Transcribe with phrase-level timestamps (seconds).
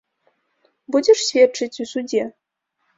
[0.97, 2.23] Будзеш сведчыць у судзе?